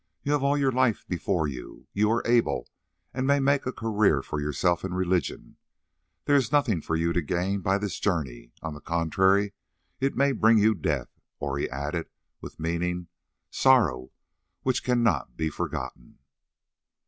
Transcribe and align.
You 0.23 0.31
have 0.31 0.41
all 0.41 0.57
your 0.57 0.71
life 0.71 1.05
before 1.07 1.47
you; 1.47 1.85
you 1.93 2.09
are 2.09 2.23
able, 2.25 2.67
and 3.13 3.27
may 3.27 3.39
make 3.39 3.67
a 3.67 3.71
career 3.71 4.23
for 4.23 4.41
yourself 4.41 4.83
in 4.83 4.95
religion; 4.95 5.57
there 6.25 6.35
is 6.35 6.51
nothing 6.51 6.81
for 6.81 6.95
you 6.95 7.13
to 7.13 7.21
gain 7.21 7.59
by 7.59 7.77
this 7.77 7.99
journey; 7.99 8.51
on 8.63 8.73
the 8.73 8.81
contrary, 8.81 9.53
it 9.99 10.15
may 10.17 10.31
bring 10.31 10.57
you 10.57 10.73
death—or," 10.73 11.59
he 11.59 11.69
added 11.69 12.09
with 12.41 12.59
meaning, 12.59 13.09
"sorrow 13.51 14.09
which 14.63 14.83
cannot 14.83 15.37
be 15.37 15.51
forgotten." 15.51 16.17